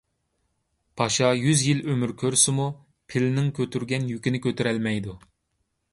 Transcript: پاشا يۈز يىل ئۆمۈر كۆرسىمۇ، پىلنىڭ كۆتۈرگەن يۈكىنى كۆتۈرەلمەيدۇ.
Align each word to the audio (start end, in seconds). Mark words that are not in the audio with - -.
پاشا 1.01 1.27
يۈز 1.39 1.61
يىل 1.67 1.83
ئۆمۈر 1.91 2.13
كۆرسىمۇ، 2.23 2.67
پىلنىڭ 3.13 3.53
كۆتۈرگەن 3.61 4.11
يۈكىنى 4.15 4.43
كۆتۈرەلمەيدۇ. 4.47 5.19